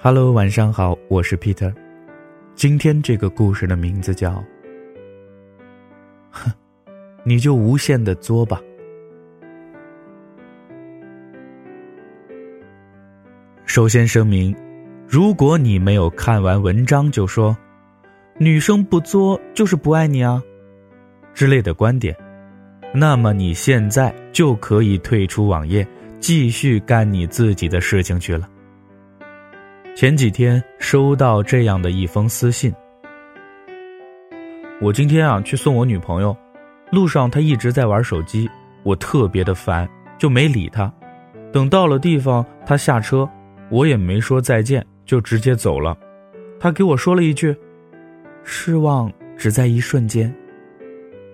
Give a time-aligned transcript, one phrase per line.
[0.00, 1.74] Hello，晚上好，我是 Peter。
[2.54, 4.32] 今天这个故事的名字叫
[6.30, 6.52] “哼，
[7.24, 8.62] 你就无限的作吧”。
[13.66, 14.54] 首先声明，
[15.08, 17.58] 如果你没有看完文章就说
[18.38, 20.40] “女生不作就是不爱你啊”
[21.34, 22.16] 之类的观点，
[22.94, 25.84] 那么你现在就可以退出网页，
[26.20, 28.48] 继续干你自己的事情去了。
[29.98, 32.72] 前几天收到这样的一封私信，
[34.80, 36.36] 我今天啊去送我女朋友，
[36.92, 38.48] 路上她一直在玩手机，
[38.84, 40.88] 我特别的烦，就没理她。
[41.52, 43.28] 等到了地方，她下车，
[43.72, 45.98] 我也没说再见，就直接走了。
[46.60, 47.52] 她给我说了一句
[48.44, 50.32] ：“失望只在一瞬间。”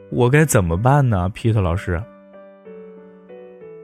[0.08, 2.02] 我该怎么办呢，皮特老师？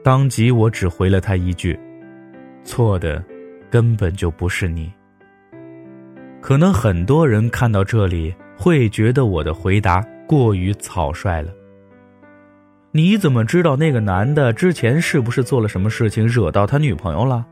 [0.03, 1.79] 当即我只回了他一句
[2.65, 3.23] ：“错的。”
[3.71, 4.91] 根本就不是你。
[6.41, 11.51] 可能很多人看到这里会觉得我的回答过于草率了。
[12.91, 17.45] 你怎么知道那个男的之前是不是做了什么事情惹到他女朋友了？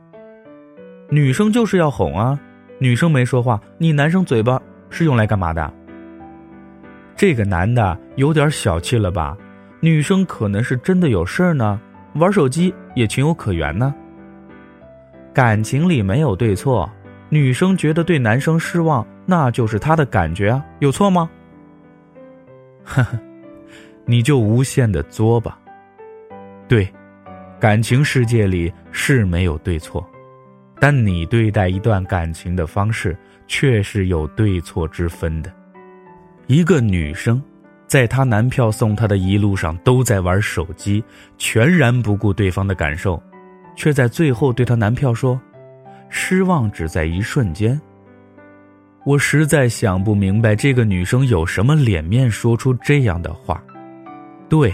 [1.10, 2.38] 女生就是要哄啊，
[2.78, 5.74] 女生没说话，你男生嘴巴是用来干嘛的？
[7.16, 9.38] 这个男的有点小气了吧？
[9.80, 11.80] 女生可能是真的有事儿呢，
[12.16, 13.96] 玩手机也情有可原呢。
[15.34, 16.90] 感情里没有对错，
[17.30, 21.30] 女生觉得对男生失望，那就是她的感觉啊，有错吗？
[22.84, 23.20] 呵呵，
[24.06, 25.60] 你就无限的作吧。
[26.68, 26.92] 对，
[27.60, 30.06] 感情世界里是没有对错，
[30.80, 33.16] 但你对待一段感情的方式
[33.48, 35.54] 却是有对错之分的。
[36.48, 37.42] 一个女生，
[37.86, 41.04] 在她男票送她的一路上都在玩手机，
[41.38, 43.22] 全然不顾对方的感受。
[43.80, 45.40] 却在最后对她男票说
[46.12, 47.80] ：“失望只在一瞬间。”
[49.06, 53.64] 我实在想不明白这个女生有什么脸面说出这样的话。
[54.50, 54.74] 对，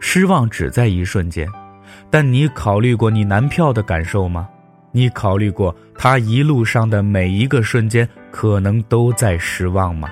[0.00, 1.46] 失望只在一瞬间，
[2.10, 4.48] 但你考虑过你男票的感受吗？
[4.90, 10.10] 你考虑过他一路上的每一个瞬间可能都在失望吗？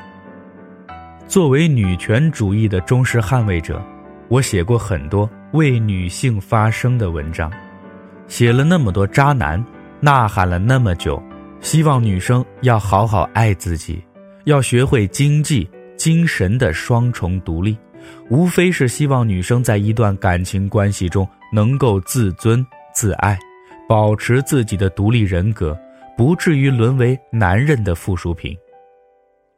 [1.26, 3.82] 作为女权主义的忠实捍卫者，
[4.28, 7.50] 我写过很多为女性发声的文章。
[8.30, 9.62] 写了那么多渣男，
[9.98, 11.20] 呐喊了那么久，
[11.60, 14.00] 希望女生要好好爱自己，
[14.44, 17.76] 要学会经济、精神的双重独立，
[18.28, 22.64] 无非是希望女生在一段感情关系中能够自尊
[22.94, 23.36] 自爱，
[23.88, 25.76] 保持自己的独立人格，
[26.16, 28.56] 不至于沦为男人的附属品。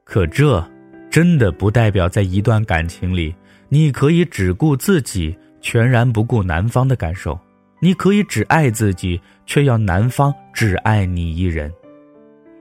[0.03, 0.67] 可这
[1.11, 3.35] 真的不代表在一段感情里，
[3.69, 7.39] 你可以只顾自己，全然不顾男方的感受。
[7.85, 11.69] 你可以只爱自己，却要男方只爱你一人。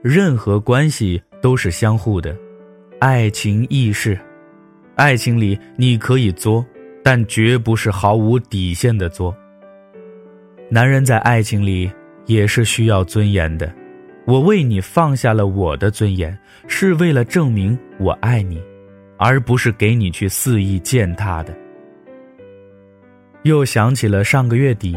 [0.02, 2.36] 任何关系都是相互的，
[2.98, 4.18] 爱情亦是。
[4.96, 6.66] 爱情里你可以作，
[7.04, 9.32] 但绝不是毫无底线的作。
[10.68, 11.88] 男人在爱情里
[12.26, 13.72] 也是需要尊严的。
[14.26, 18.60] 我为你放下了我的尊严，是为了证明我爱你，
[19.18, 21.56] 而不是给你去肆意践踏的。
[23.44, 24.96] 又想起了上个月底。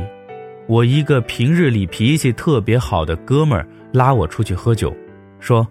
[0.67, 4.91] 我一个平日里脾气特别好的哥们儿拉我出去喝酒，
[5.39, 5.65] 说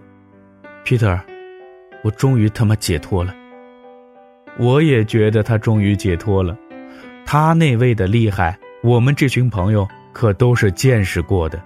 [0.85, 1.21] ：“Peter，
[2.05, 3.35] 我终于他妈解脱了。”
[4.57, 6.57] 我也觉得他终于解脱了。
[7.27, 11.61] 他那位的厉害，我们这群朋友可都是见识过的。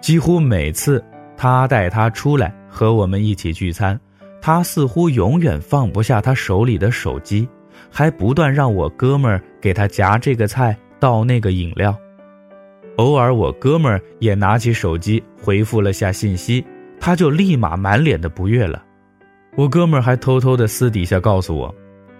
[0.00, 1.02] 几乎每次
[1.36, 3.98] 他带他出来和我们一起聚餐，
[4.42, 7.48] 他似乎永远放不下他手里的手机，
[7.92, 11.96] 还不断让我哥们儿给他夹这个菜、倒那个饮料。
[12.96, 16.64] 偶尔，我哥们儿也拿起手机回复了下信息，
[17.00, 18.82] 他就立马满脸的不悦了。
[19.56, 21.74] 我哥们儿还偷偷的私底下告诉我，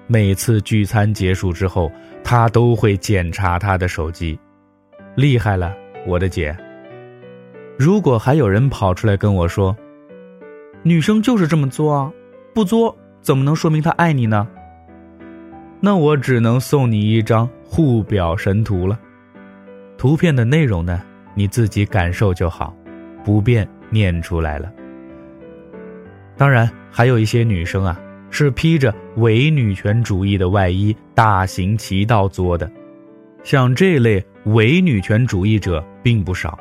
[0.07, 1.91] 每次聚餐结束之后，
[2.25, 4.39] 他都会检查他的手机。
[5.15, 5.75] 厉害了，
[6.07, 6.57] 我的姐！
[7.79, 9.77] 如果还有人跑出来跟我说，
[10.83, 12.13] 女生就是这么作啊，
[12.53, 14.47] 不作怎么能说明她爱你呢？
[15.81, 18.99] 那我只能送你一张互表神图了。
[19.97, 21.03] 图片的内容呢，
[21.35, 22.75] 你自己感受就好，
[23.25, 24.71] 不便念出来了。
[26.37, 27.99] 当然，还有一些女生啊，
[28.29, 32.71] 是披着伪女权主义的外衣大行其道作的，
[33.45, 36.59] 像这类伪女权主义者并不少，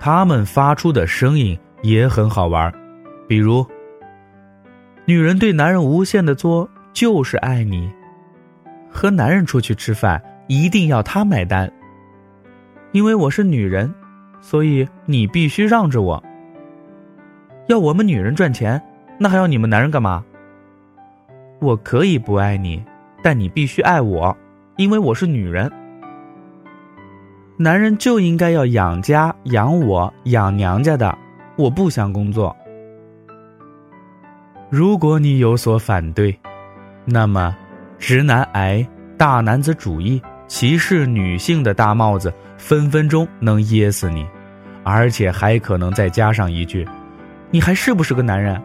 [0.00, 2.72] 他们发出的声音也很好玩，
[3.28, 3.64] 比如
[5.06, 7.88] ：“女人对男人无限的作，就是爱你；
[8.90, 11.72] 和男人出去吃饭，一定要他买单。”
[12.92, 13.92] 因为我是女人，
[14.40, 16.22] 所以你必须让着我。
[17.66, 18.80] 要我们女人赚钱，
[19.18, 20.24] 那还要你们男人干嘛？
[21.60, 22.82] 我可以不爱你，
[23.22, 24.36] 但你必须爱我，
[24.76, 25.70] 因为我是女人。
[27.58, 31.18] 男人就应该要养家、养我、养娘家的，
[31.56, 32.56] 我不想工作。
[34.70, 36.38] 如果你有所反对，
[37.04, 37.54] 那么
[37.98, 38.86] 直男癌、
[39.16, 44.26] 大男子主义、歧视女性的大帽子分分钟能噎死你，
[44.82, 46.86] 而且还可能再加上一句。
[47.50, 48.60] 你还是不是个男人？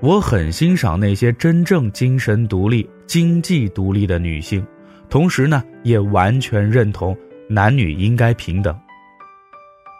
[0.00, 4.66] 我很欣赏那些真正精神独立、经济独立的女性，
[5.08, 7.16] 同时呢，也完全认同
[7.48, 8.76] 男女应该平等。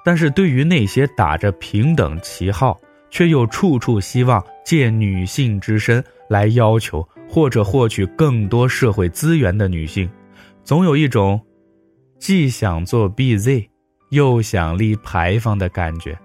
[0.05, 2.81] 但是对于那些打着平等旗号，
[3.11, 10.09] 却又处处希望借女性之身来要求或者获取更多社会资源的女性，
[10.71, 11.45] 总有一种
[12.21, 13.67] 既想做 BZ，
[14.11, 16.17] 又想立牌坊的感觉。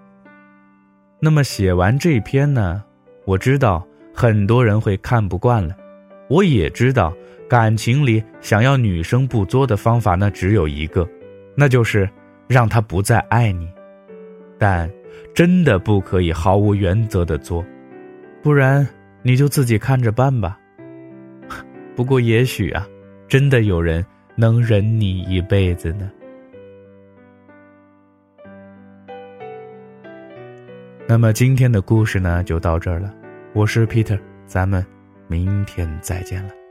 [1.20, 2.84] 那么写完这篇呢，
[3.26, 3.84] 我知道
[4.14, 5.76] 很多人会看不惯了。
[6.30, 7.12] 我也知道
[7.50, 11.10] 感情里想要女生不作的方法，那只有一个，
[11.56, 12.08] 那就是
[12.48, 13.68] 让她不再爱你。
[14.60, 14.88] 但
[15.34, 17.66] 真的不可以毫无原则的作，
[18.44, 18.88] 不然
[19.24, 20.60] 你就自己看着办吧。
[21.98, 22.88] 不过也许啊，
[23.28, 26.12] 真的有人能忍你一辈子呢。
[31.08, 33.14] 那么今天的故事呢，就到这儿了。
[33.54, 34.86] 我是 Peter，咱们
[35.28, 36.65] 明天再见了。